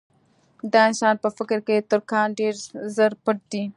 [0.71, 2.53] د انسان په فکر کې تر کان ډېر
[2.95, 3.63] زر پټ دي.